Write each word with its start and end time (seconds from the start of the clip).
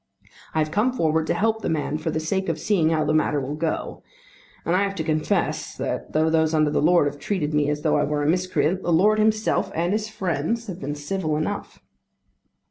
I 0.55 0.57
have 0.57 0.71
come 0.71 0.91
forward 0.93 1.27
to 1.27 1.35
help 1.35 1.61
the 1.61 1.69
man 1.69 1.99
for 1.99 2.09
the 2.09 2.19
sake 2.19 2.49
of 2.49 2.57
seeing 2.57 2.89
how 2.89 3.05
the 3.05 3.13
matter 3.13 3.39
will 3.39 3.53
go; 3.53 4.01
and 4.65 4.75
I 4.75 4.81
have 4.81 4.95
to 4.95 5.03
confess 5.03 5.75
that 5.77 6.13
though 6.13 6.27
those 6.27 6.55
under 6.55 6.71
the 6.71 6.81
lord 6.81 7.05
have 7.05 7.19
treated 7.21 7.53
me 7.53 7.69
as 7.69 7.83
though 7.83 7.97
I 7.97 8.03
were 8.03 8.23
a 8.23 8.27
miscreant, 8.27 8.81
the 8.81 8.91
lord 8.91 9.19
himself 9.19 9.71
and 9.75 9.93
his 9.93 10.09
friends 10.09 10.65
have 10.65 10.79
been 10.79 10.95
civil 10.95 11.37
enough. 11.37 11.77